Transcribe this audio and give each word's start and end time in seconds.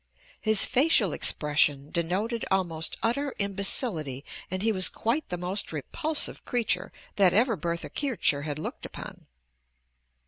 His 0.41 0.65
facial 0.65 1.13
expression 1.13 1.91
denoted 1.91 2.43
almost 2.49 2.97
utter 3.03 3.35
imbecility 3.37 4.25
and 4.49 4.63
he 4.63 4.71
was 4.71 4.89
quite 4.89 5.29
the 5.29 5.37
most 5.37 5.71
repulsive 5.71 6.43
creature 6.43 6.91
that 7.17 7.35
ever 7.35 7.55
Bertha 7.55 7.91
Kircher 7.91 8.41
had 8.41 8.57
looked 8.57 8.83
upon. 8.87 9.27